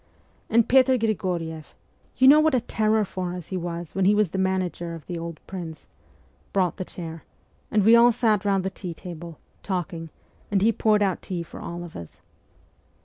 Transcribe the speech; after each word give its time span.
And 0.49 0.67
Petr 0.67 0.97
Grig6rieff 0.97 1.65
you 2.17 2.27
know 2.27 2.39
what 2.39 2.55
a 2.55 2.59
terror 2.61 3.05
for 3.05 3.35
us 3.35 3.49
he 3.49 3.55
was 3.55 3.93
when 3.93 4.05
he 4.05 4.15
was 4.15 4.31
the 4.31 4.39
manager 4.39 4.95
of 4.95 5.05
the 5.05 5.19
old 5.19 5.39
prince 5.45 5.85
brought 6.53 6.77
the 6.77 6.85
chair, 6.85 7.23
and 7.69 7.83
we 7.83 7.95
all 7.95 8.11
sat 8.11 8.43
round 8.43 8.63
the 8.63 8.71
tea 8.71 8.95
table, 8.95 9.37
talking, 9.61 10.09
and 10.49 10.63
he 10.63 10.71
poured 10.71 11.03
out 11.03 11.21
tea 11.21 11.43
for 11.43 11.59
all 11.59 11.83
of 11.83 11.95
us. 11.95 12.19